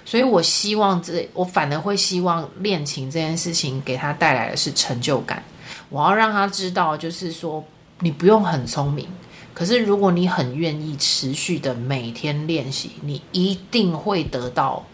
[0.04, 5.42] 所以，我希望这，我反而会希望练琴这件事情给他带来的是成就感。
[5.88, 7.62] 我要让他知道，就是说，
[8.00, 9.06] 你不用很聪明，
[9.52, 14.84] 可是如果你很愿意持续的每天练习，你一定会得到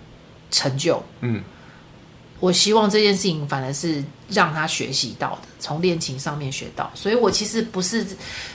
[0.50, 1.02] 成就。
[1.20, 1.42] 嗯。
[2.40, 6.90] 我希望这件事情反而是让他学习到的，从练琴上面学到。
[6.94, 8.06] 所以我其实不是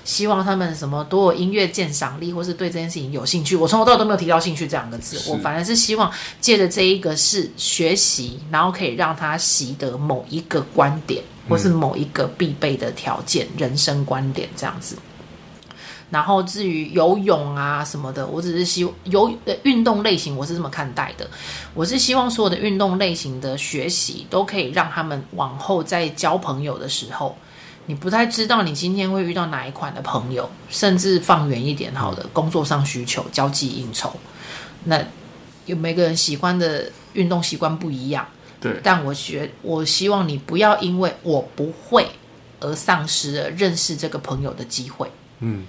[0.03, 3.55] 希望他们什么多有音乐鉴赏力，或是对这件事情有兴趣。
[3.55, 5.21] 我从头到尾都没有提到兴趣这两个字。
[5.31, 14.95] 我反而是希望借着这一个是学习，然后可以让他习得某一个观点，或是某一个必备的条件、嗯、人生观点这样子。
[16.11, 21.25] 然后至于游泳啊什么的，我只是希游呃运动类型，我是这么看待的。
[21.73, 27.37] 我是希望所有的运动类型的学习都可以让他们往后在交朋友的时候，
[27.85, 34.13] 你不太知道你今天会遇到哪一款的朋友，甚至放远一点好的工作上需求、交际应酬，
[34.83, 35.01] 那
[35.65, 38.27] 有每个人喜欢的运动习惯不一样。
[38.59, 42.05] 对，但我觉我希望你不要因为我不会
[42.59, 45.09] 而丧失了认识这个朋友的机会。
[45.39, 45.63] 嗯。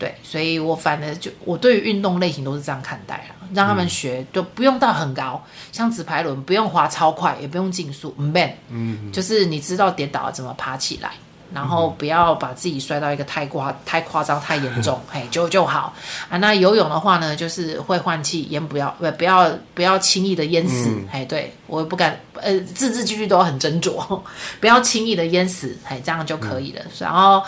[0.00, 8.32] 对，所以我反正就我对于运动类型都是这样看待啊，让他们学就不用到很高，像直排轮不用滑超快，也不用竞速，嗯，
[8.70, 11.10] 嗯，就是你知道跌倒了怎么爬起来，
[11.52, 15.94] 然后不要把自己摔到一个太夸太夸张太严重， 嘿，就就好。
[16.30, 16.38] 啊。
[16.38, 24.18] 那游泳的话呢，就是会换气，淹不要不不要不要轻易的淹死，嗯、嘿，对我不敢，呃，字字句句都很斟酌，
[24.60, 27.42] 不要轻易的淹死，嘿，这样就可以了，嗯、然后。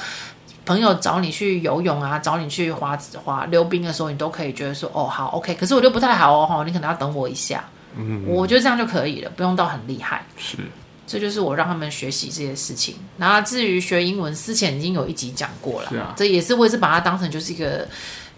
[0.65, 7.65] 朋友找你去游泳啊，找你去滑滑溜冰的时候，你都可以觉得说哦好 OK，可是我就不太好哦，你可能要等我一下。
[7.97, 10.25] 嗯，我觉得这样就可以了，不用到很厉害。
[10.37, 10.57] 是，
[11.07, 12.97] 这就是我让他们学习这些事情。
[13.19, 17.87] 然后至于学英文，之前已经有一集讲过了，是啊，这也是我也是把它当成就是一个。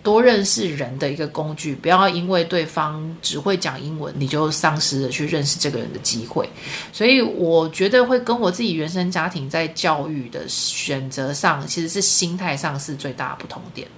[0.04, 6.46] 多认识人的一个工具，不要因为对方只会讲英文，你就丧失了去认识这个人的机会。
[6.92, 13.88] 所以我觉得会跟我自己原生家庭在教育的选择上，其实是心态上是最大的不同点。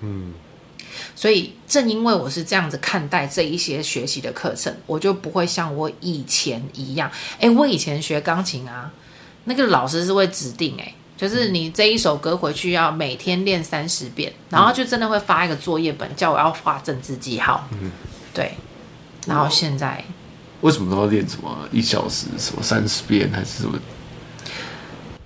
[0.00, 0.32] 嗯，
[1.14, 7.10] 所以正因为我是这样子看待这一些学习的课程，我就不会像我以前一样。
[7.40, 8.90] 诶，我以前学钢琴啊，
[9.44, 10.94] 那个老师是会指定诶。
[11.16, 17.68] 就是你这一首歌回去要每天练三十遍，然后就真的会发一个作业本，叫我要画政治记号。
[17.80, 17.90] 嗯，
[18.34, 18.52] 对。
[19.26, 20.04] 然后现在
[20.62, 23.78] 为什么都要练什么一小时什么三十遍还是什么？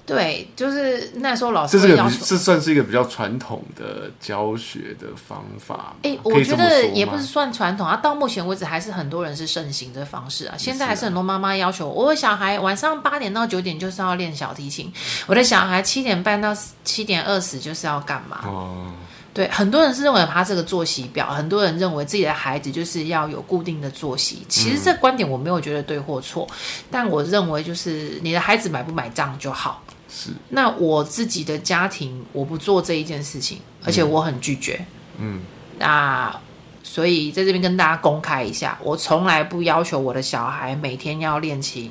[0.07, 5.97] 对，就是那时候老师这是个这算是一个比较传统的教学的方法。
[6.05, 10.55] 哎、欸，我觉得也不是算传统啊，到目前为止还是很多人是盛行的方式啊。
[10.57, 14.93] 现在还是很多妈妈要求我小孩晚上八点到九点就是要练小提琴，
[15.27, 18.43] 我的小孩七点半到七点二十就是要干嘛？
[18.45, 18.93] 哦，
[19.35, 24.47] 对，很多人是认为他这个作息表，很多人认为自己的孩子就是要有固定的作息。
[24.49, 26.57] 其实这观点我没有觉得对或错，嗯、
[26.93, 29.83] 但我认为就是你的孩子买不买账就好。
[30.09, 34.85] 是，那我自己的家庭，我不做这一件事情，而且我很拒绝。
[35.19, 35.41] 嗯，
[35.79, 36.35] 那
[36.83, 41.91] 所以在这边跟大家公开一下，我从来不要求我的小孩每天要练琴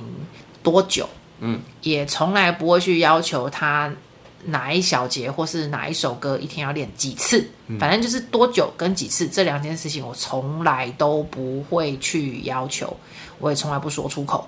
[0.64, 1.08] 多久，
[1.40, 3.92] 嗯，也从来不会去要求他
[4.46, 7.46] 哪一小节或是哪一首歌一天要练几次，
[7.80, 12.96] 反正就是多久跟几次这两件事情，我从来都不会去要求，
[13.40, 14.48] 我也从来不说出口。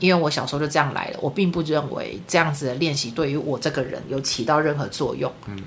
[0.00, 5.30] 因为我小时候就这样来的，我并不认为这样子的练习对于我这个人有起到任何作用。
[5.46, 5.58] 嗯，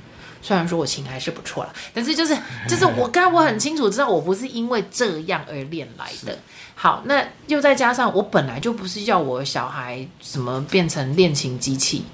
[0.42, 2.36] 虽然说我琴还是不错啦，但是就是
[2.68, 6.38] 就是我刚我很清楚知道我不是因为这样而练来的。
[6.76, 12.06] 好，那又再加上我本来就不是要我小孩怎么变成练琴机器，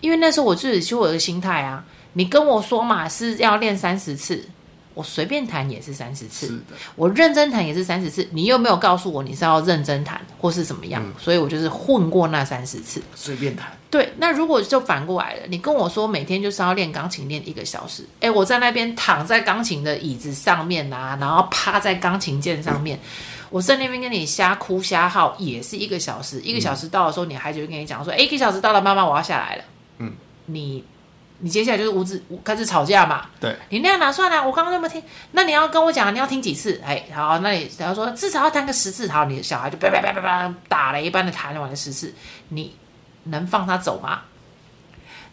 [0.00, 4.48] 因为那时候我自己就我的心态啊，你跟我说嘛是要练三十次。
[4.94, 6.60] 我随便弹也是三十次，
[6.96, 8.26] 我认真弹也是三十次。
[8.32, 13.70] 你又没有告诉我你是要认真弹或是怎么样，嗯、所以我就是混过那三十次，随便弹。
[13.88, 23.00] 对，那如果就反过来了，你跟我说每天就是要练钢琴练一个小时，哎，我在那边躺在钢琴的椅子上面啊，然后趴在钢琴键上面，嗯、
[23.50, 26.40] 我在那边跟你瞎哭瞎号也是一个小时。
[26.40, 29.64] 一个小时到的时候，你孩子就跟你讲说，哎、嗯，一个小时到了，妈妈我要下来了。
[29.98, 30.12] 嗯，
[30.46, 30.84] 你。
[31.40, 33.26] 你接下来就是屋子开始吵架嘛？
[33.40, 34.44] 对，你那样哪算啊？
[34.44, 36.80] 我刚刚那么听，那你要跟我讲，你要听几次？
[36.84, 42.14] 哎，好，那你然后说至少要弹个十次，好，你的小孩就叭叭叭叭叭打雷一般的弹完了十次，
[42.48, 42.76] 你
[43.24, 44.20] 能放他走吗？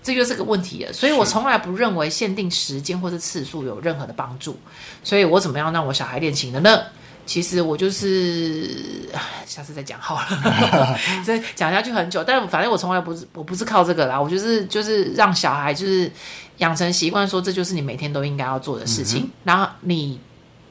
[0.02, 0.93] 这就是个问题了。
[0.93, 4.58] 所以我从来不认为限定时间或是次数有任何的帮助。
[5.04, 6.84] 所以我怎么样让我小孩练琴的呢？
[7.28, 9.08] 其实我就是，
[9.46, 12.24] 下次再讲好了， 这讲下去很久。
[12.24, 14.20] 但反正我从来不是，我不是靠这个啦。
[14.20, 16.12] 我就是就是让小孩就是
[16.58, 19.22] 养成习惯，说这就是你每天都应该要做的事情。
[19.24, 20.20] 嗯、然后你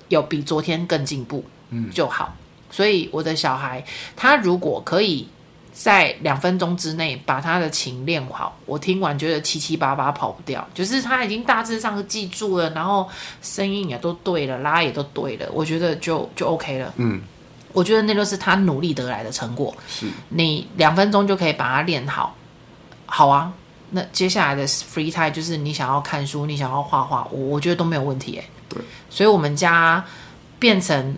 [0.08, 2.34] 有比昨天更进步，嗯，就好。
[2.70, 3.84] 所以我的小孩，
[4.16, 5.28] 他如果可以。
[5.78, 13.06] 在两分钟之内把他的琴练好，我听完觉得七七八八跑不掉，就是他已经大致上记住了，然后
[13.42, 16.94] 声音也都对了，拉也都对了，我觉得就就 OK 了。
[16.96, 17.20] 嗯，
[17.74, 19.76] 我觉得那就是他努力得来的成果。
[19.86, 22.34] 是，你两分钟就可以把它练好，
[23.04, 23.52] 好啊。
[23.90, 28.38] 那接下来的 free time 就是你想要看书，你想要画画，我我觉得都没有问题。
[28.38, 30.02] 哎，对，所以我们家
[30.58, 31.14] 变成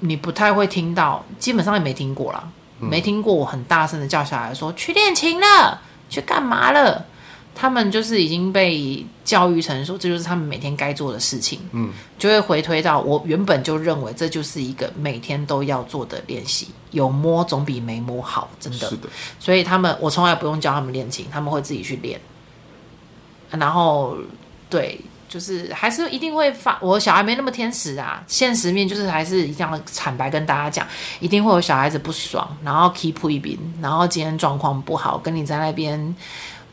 [0.00, 2.52] 你不太会听到，基本上也没听过了。
[2.78, 7.04] 没听过我很大声的叫小孩说去练琴了，去干嘛了？
[7.54, 18.88] 他们就是已经被教育成说这就是他们每天该做的事情，嗯，就会回推到我原本就认为这就是一个每天都要做的练习，有摸总比没摸好，真的。
[18.88, 19.08] 是的。
[19.40, 22.20] 所以他们我从来不用教他们练琴，他们会自己去练。
[23.50, 24.16] 然后
[24.70, 25.00] 对。
[25.28, 28.22] 就是还是一定会发，我小孩没那么天使啊。
[28.26, 30.86] 现实面就是还是一样的坦白跟大家讲，
[31.20, 36.16] 一定会有小孩子不爽，然后 keep 一边，然后今天状况不好，跟你在那边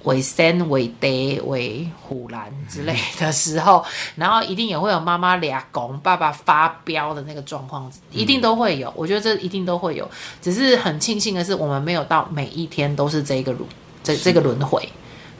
[0.04, 3.84] 伪善伪嗲伪唬烂之类的时候，
[4.16, 8.94] 然后一定也会有妈妈俩拱爸爸发飙的那个状况，一定都会有。
[8.96, 10.10] 我觉得这一定都会有，
[10.42, 13.68] 只是很庆幸的是，我们没有到每一天都是这个轮
[14.04, 14.88] 这这个轮回。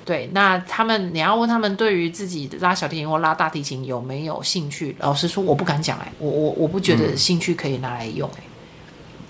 [0.06, 4.96] 对，那他们你要问他们对于自己拉小提琴或拉大提琴有没有兴趣？
[5.00, 8.52] 老实说，我不敢讲哎，我我我不觉得兴趣可以拿来用哎、嗯。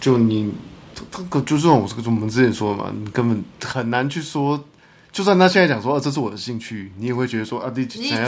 [0.02, 0.54] 就你
[1.12, 4.64] 这个就是我我们之前说的嘛，你根本很难去说。
[5.12, 8.28] 就算他现在讲说，啊，这是我的兴趣，你也会觉得说啊，你你想要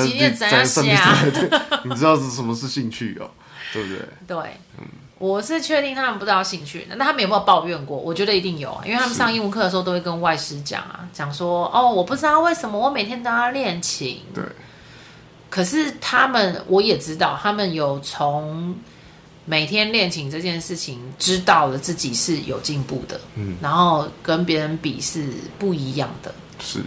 [0.64, 0.90] 什么？
[1.34, 1.50] 对，
[1.84, 3.30] 你知道是什么是兴趣哦，
[3.74, 4.00] 对不对？
[4.26, 4.38] 对，
[4.80, 4.88] 嗯。
[5.20, 7.98] 我是确定他们不知道兴趣，那他们有没有抱怨过？
[7.98, 14.22] 我觉得一定有啊，因为他们上英文课的时候都会跟外师讲啊，讲说哦，我不知道为什么我每天都要练琴。
[14.34, 14.44] 对。
[15.50, 18.76] 可是他们，我也知道，他们有从
[19.46, 23.20] 每天练琴这件事情，知道了自己是有进步的。
[23.34, 23.58] 嗯。
[23.60, 25.28] 然后跟别人比是
[25.58, 26.32] 不一样的。
[26.60, 26.80] 是。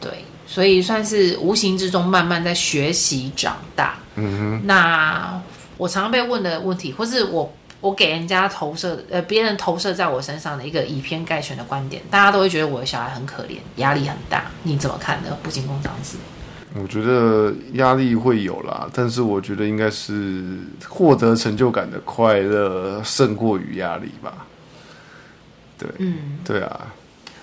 [0.00, 3.98] 对，所以算是无形之中慢慢在学习长大。
[4.14, 4.66] 嗯哼。
[4.66, 5.38] 那
[5.76, 7.52] 我常常被问的问题，或是我。
[7.84, 14.46] 我给人家投射，呃，别人投射在我身上的一个以偏概全的观点，大家都会觉得我的小孩很可怜，压力很大。
[14.62, 15.36] 你怎么看呢？
[15.42, 16.16] 不仅工长子，
[16.80, 20.56] 我觉得压力会有啦，但是我觉得应该是
[20.88, 24.46] 获得成就感的快乐胜过于压力吧。
[25.76, 26.86] 对，嗯，对啊。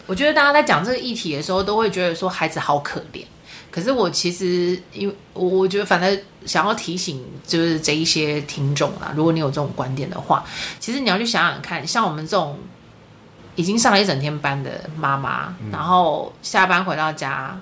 [0.08, 3.24] 我觉得大家在讲这个议题的时候，都会觉得说孩子好可怜。
[3.72, 10.44] 可是我其实，因为我我觉得，反正想要提醒就是这一些听众啦，如果你有这种观点的话，
[10.80, 12.60] 其实你要去想想看，像我们这种
[13.56, 17.58] 已经上了一整天班的妈妈，嗯、然后下班回到家，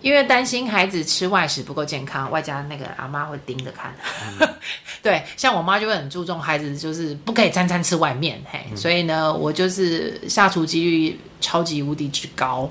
[0.00, 3.94] 因为担心孩子吃外食不够健康，外加那个阿妈会盯着看。
[4.40, 4.48] 嗯、
[5.02, 12.70] 对，像我妈就会很注重孩子，就是不可以餐餐吃外面，嘿，嗯、所以呢，我就是下厨几率超级无敌之高。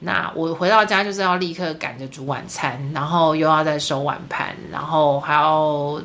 [0.00, 6.00] 那我回到家就是要立刻赶着煮晚餐，然后又要再收碗盘，然后还要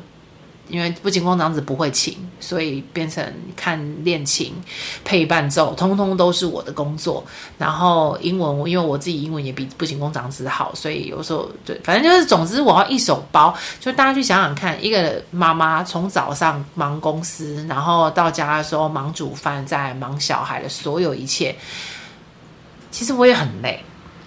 [0.68, 3.22] 因为不仅工长子不会琴，所以变成
[3.54, 4.54] 看练琴
[5.04, 7.22] 配伴奏，通通都是我的工作。
[7.58, 13.54] 然后英文，因为我自己英文也比不仅工长子好，所以有时候对，反正就是总之我要一手包。
[13.78, 21.54] 就大家去想想看，一个妈妈从早上忙公司，然后到家的时候忙煮饭，再忙小孩的所有一切。
[22.92, 23.82] 其实我也很累，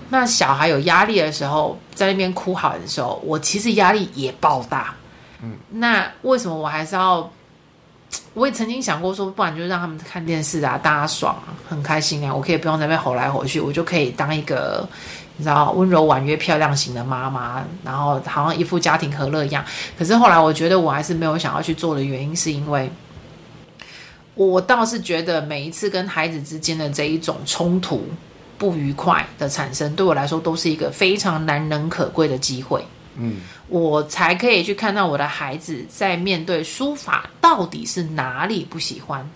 [0.09, 4.93] 那小孩有压力的时候，在那边哭喊的时候，我其实压力也爆大。
[5.41, 7.31] 嗯，那为什么我还是要？
[8.33, 14.87] 我也曾经想过说，不然就让他们看电视啊，大家爽啊，很开心啊，我可以不用在那边吼来吼去，我就可以当一个
[15.37, 19.63] 你知道温柔婉约、漂亮型的妈妈，然后好像一副家庭和乐一样。
[19.97, 22.89] 可是后来我觉得我还是没有想要去做的原因，是因为
[24.35, 28.07] 我倒是觉得每一次跟孩子之间的这一种冲突。
[28.57, 32.85] 不愉快的产生，对我来说都是一个非常难能可贵的机会。
[33.17, 33.37] 嗯，
[33.69, 39.29] 我才可以去看到我的孩子在面对书法到底是哪里不喜欢，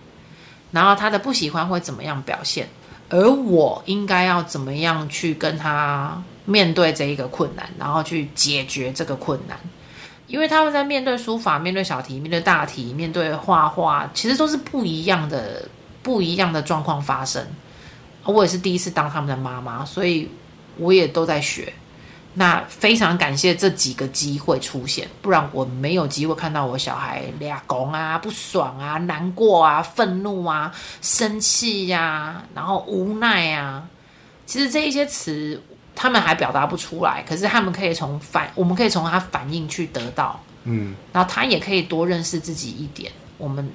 [0.72, 2.68] 然后他的不喜欢会怎么样表现，
[3.10, 9.58] 而我应该要怎么样去跟他面对这一个困难，然后去解决这个困难。
[10.28, 15.68] 因为他们在面对书法、面对小题、面对大题、面对画画，其实都是不一样的、
[16.04, 17.44] 不一样的状况发生。
[18.30, 20.30] 我也是第一次当他们的妈妈，所以
[20.78, 21.74] 我也都在学。
[22.36, 30.72] 那非常感谢这几个机会出现，不然我没有机会看到我小孩俩拱啊、不爽啊、难过啊、愤怒啊、
[31.02, 33.84] 生气呀、啊，然后无奈啊。
[34.46, 35.62] 其实这一些词
[35.96, 40.40] 他们还表达不出来，可是他们可以从反，我们可以从他反应去得到。
[40.66, 43.12] 嗯，然后他也可以多认识自己一点。
[43.38, 43.70] 我们。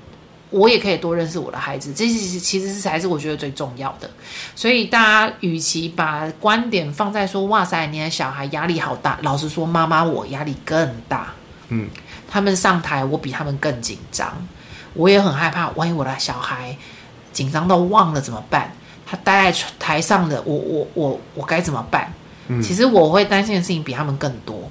[0.51, 4.09] 我也可以多认识我的孩子，这其实其实是才是我觉得最重要的。
[4.55, 11.32] 所以大家与其把观点放在说“哇塞，你的小孩压力好大”，老实说，妈妈我压力更大。
[11.68, 11.88] 嗯，
[12.30, 14.32] 他们上台，我比他们更紧张，
[14.92, 16.76] 我也很害怕，万一我的小孩
[17.32, 18.70] 紧张到忘了怎么办？
[19.07, 22.12] 他待在台上的，我我我我该怎么办？
[22.49, 24.70] 嗯，其实我会担心的事情比他们更多。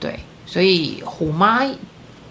[0.00, 1.60] 对，所以虎妈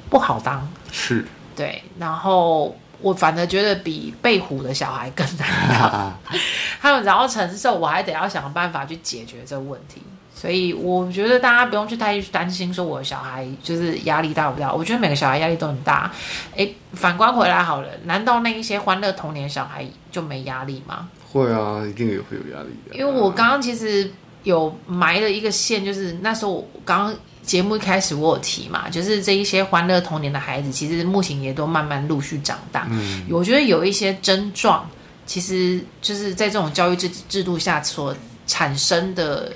[0.10, 0.68] 不好当。
[0.92, 1.26] 是。
[1.58, 6.20] 对，然后我反而觉得比被唬的小孩更难当，
[6.80, 10.02] 他们只要承受，我还得要想办法去解决这个问题。
[10.36, 14.72] 所以我觉得大家不用去太去担心，说我的小孩就是压力大不大？
[14.72, 16.12] 我觉得每个小孩压力都很大。
[16.56, 21.10] 哎，反观回来好了，难道那一些欢乐童年小孩就没压力吗？
[21.32, 22.96] 会啊，一定也会有压力的。
[22.96, 24.12] 因为我刚刚其实
[24.44, 27.16] 有埋了一个线，就是那时候我刚刚。
[27.48, 32.86] 节目一开始我有提嘛，就是这一些欢乐童年的孩子，其实目前也都慢慢陆续长大。
[32.92, 34.88] 嗯，我觉得有一些症状，
[35.26, 38.14] 其实就是在这种教育制制度下所
[38.46, 39.54] 产生的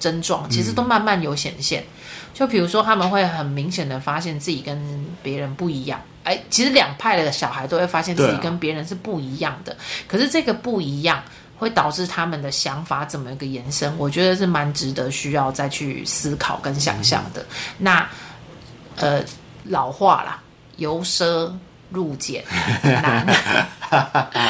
[0.00, 1.82] 症状，其实都慢慢有显现。
[1.82, 1.86] 嗯，
[2.32, 6.00] 就比如说，他们会很明显的发现自己跟别人不一样。
[6.22, 9.76] 哎，其实两派的小孩都会发现自己跟别人是不一样的。
[10.08, 11.22] 可是这个不一样。
[11.64, 13.90] 会导致他们的想法怎么一个延伸？
[13.96, 17.42] 我觉得是蛮值得需要再去思考跟想象的。
[17.78, 18.06] 那
[18.96, 19.24] 呃，
[19.64, 20.42] 老话啦，
[20.76, 21.50] 由奢
[21.94, 22.44] 入俭
[22.82, 23.26] 难。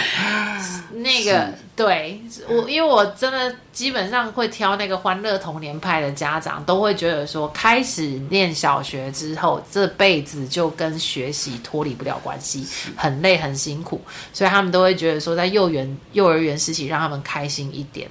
[0.96, 12.66] 那个对我，因为我真的基本上会挑那个欢乐童年派的家长，都会觉得说，开始念小学之后，这辈子就跟学习脱离不了关系，
[12.96, 14.00] 很累很辛苦，
[14.32, 18.08] 所以他们都会觉得说，在幼园幼儿园时期让他们开心一点。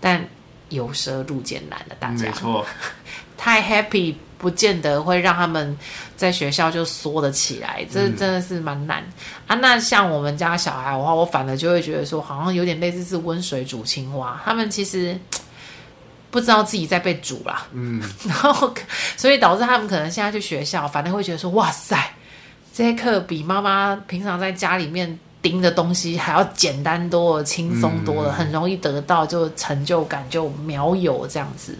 [0.00, 0.24] 但
[0.70, 2.64] 由奢入俭难了，大家没错，
[3.36, 4.14] 太 happy。
[4.42, 5.78] 不见得会让他们
[6.16, 9.12] 在学校就缩得起来，这真的是蛮难、嗯、
[9.46, 9.54] 啊。
[9.62, 14.42] 那像我们家小孩的话，我反而就会觉得说，好像有点类似是温水煮青蛙。
[14.44, 15.16] 他们其实
[16.32, 18.74] 不知道自己在被煮啦，嗯， 然后
[19.16, 21.96] 所以导致他们可能现在去学校，反正会觉得说，哇塞，
[22.74, 31.76] 这些课比妈妈平常在家里面盯的东西还要简单多了、轻松多了，嗯、很容易得到就成就感就秒有这样子。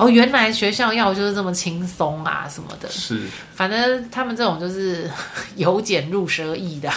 [0.00, 2.88] 哦，原来学校要就是这么轻松啊，什么的。
[2.88, 5.10] 是，反正他们这种就是
[5.56, 6.90] 由俭入奢易的，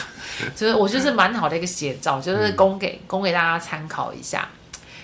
[0.56, 4.47] 就是我就是蛮好的一个写照，就是供给、嗯、供给大家参考一下。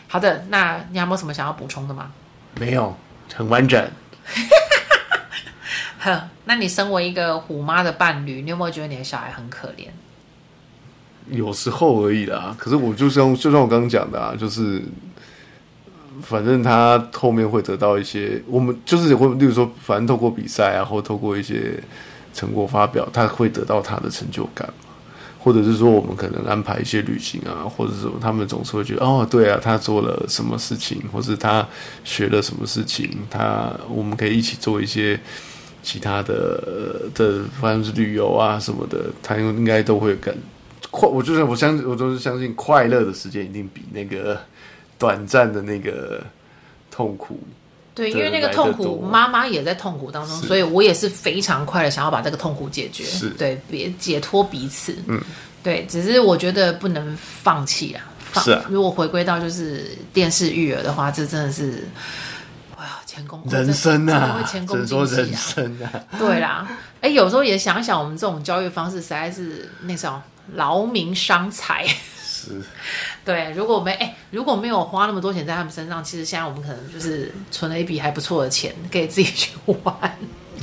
[0.07, 2.09] 好的，那你还有没有什么想要补充的吗？
[2.55, 2.95] 没有，
[3.35, 3.91] 很完整。
[5.99, 9.89] 呵，那你身为一个虎妈的伴侣，你有没有觉得你的小孩很可怜？
[11.29, 14.81] 有时候而已啦，可是我就像就像我刚刚讲的啊，就是。
[16.21, 21.73] 反正他后面会得到一些，我们就是会，例如说，反正透过比赛啊，或透过一些
[22.33, 24.93] 成果发表，他会得到他的成就感嘛，
[25.39, 31.67] 或者是说，我们可能安排一些旅行啊，或者什么，他们总是会觉得，哦，对啊，他做了什么事情，或是他
[32.03, 35.19] 学了什么事情，他我们可以一起做一些
[35.81, 40.35] 其他的的，反正是旅游啊什么的，他应该都会感
[40.91, 41.07] 快。
[41.07, 44.39] 我就是我相信，我都是相信，快乐的时间一定比那个。
[44.99, 46.21] 短暂的那个
[46.91, 47.39] 痛苦，
[47.95, 53.29] 对，因为那个痛苦，妈妈也在痛苦当中，所以我也是非常快的想要把这个痛苦解决，是。
[53.29, 55.19] 对，别解脱彼此，嗯，
[55.63, 58.03] 对，只是我觉得不能放弃啊，
[58.43, 61.87] 是啊，如果回归到就是电视育儿的话，这真的是，
[62.77, 66.67] 哇，前功人生啊，会前功尽弃啊，说人生啊，对啦，
[66.99, 70.21] 哎，有时候也想想，我们这种教育方式实在是那种
[70.55, 71.87] 劳民伤财。
[72.41, 72.61] 是，
[73.25, 79.93] 对，如果我们哎，如果没有花那么多钱在他们身上，其实现在我们可能就是存了一笔还不错的钱，可以自己去玩。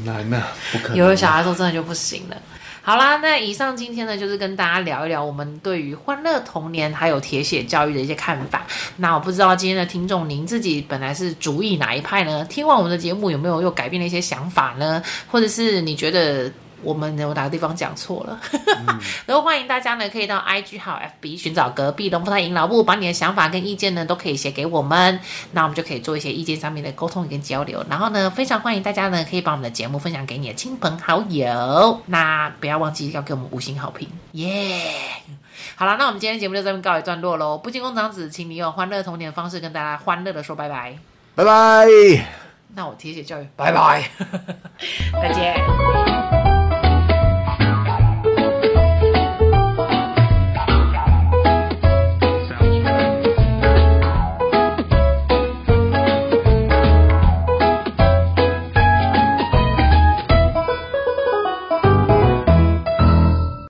[0.04, 0.96] 难呐，不可能。
[0.96, 2.36] 有了小孩之后，真的就不行了。
[2.80, 8.66] 好啦，那以上今天呢，就是跟大家聊一聊我们对于欢乐童年还有铁血教育的一些看法。
[8.96, 12.44] 那我不知道今天的听众，您自己本来是主意哪一派呢？
[12.46, 15.02] 听完我们的节目，有没有又改变了一些想法呢？
[15.26, 16.50] 或者是你觉得？
[16.82, 18.40] 我们有哪个地方讲错了？
[19.26, 25.18] 然后欢迎大家呢，可以到 IG 还有 FB 寻找隔壁龙凤胎阴老部，把你的想法跟意见呢，都可以写给我们，
[25.52, 27.84] 那我们就可以做一些意见上面的沟通跟交流。
[27.88, 32.00] 然后呢，非常欢迎大家呢，可以把我们的节目分享给你的亲朋好友。
[32.06, 35.32] 那不要忘记要给我们五星好评， 耶、yeah!！
[35.76, 37.58] 好了，那我们今天节目就这边告一段落喽。
[37.58, 40.96] 不进宫长子，请你用欢乐童年的方式跟大家欢乐的说拜拜，
[41.34, 41.86] 拜拜。
[42.74, 44.10] 那我铁血教育，拜拜，
[45.22, 46.25] 再见。